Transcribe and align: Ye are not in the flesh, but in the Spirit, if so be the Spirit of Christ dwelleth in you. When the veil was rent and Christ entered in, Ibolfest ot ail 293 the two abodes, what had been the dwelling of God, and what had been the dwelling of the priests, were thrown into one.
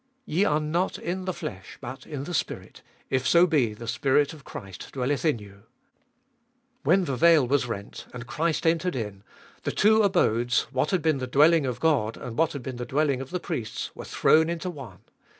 Ye 0.25 0.45
are 0.45 0.59
not 0.59 0.97
in 0.97 1.25
the 1.25 1.31
flesh, 1.31 1.77
but 1.79 2.07
in 2.07 2.23
the 2.23 2.33
Spirit, 2.33 2.81
if 3.11 3.27
so 3.27 3.45
be 3.45 3.75
the 3.75 3.87
Spirit 3.87 4.33
of 4.33 4.43
Christ 4.43 4.91
dwelleth 4.93 5.23
in 5.23 5.37
you. 5.37 5.65
When 6.81 7.05
the 7.05 7.15
veil 7.15 7.47
was 7.47 7.67
rent 7.67 8.07
and 8.11 8.25
Christ 8.25 8.65
entered 8.65 8.95
in, 8.95 9.11
Ibolfest 9.11 9.13
ot 9.13 9.13
ail 9.13 9.75
293 9.75 9.75
the 9.75 9.77
two 9.77 10.01
abodes, 10.03 10.61
what 10.71 10.89
had 10.89 11.03
been 11.03 11.19
the 11.19 11.27
dwelling 11.27 11.67
of 11.67 11.79
God, 11.79 12.17
and 12.17 12.35
what 12.35 12.53
had 12.53 12.63
been 12.63 12.77
the 12.77 12.85
dwelling 12.87 13.21
of 13.21 13.29
the 13.29 13.39
priests, 13.39 13.91
were 13.95 14.03
thrown 14.05 14.49
into 14.49 14.71
one. 14.71 15.01